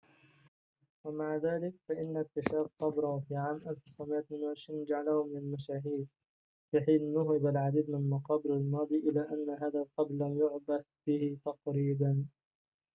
[1.05, 6.05] ومع ذلك فإن اكتشاف قبره في عام 1922 جعله من المشاهير
[6.71, 12.25] في حين نُهب العديد من مقابر الماضي إلا أن هذا القبر لم يُعبث به تقريباً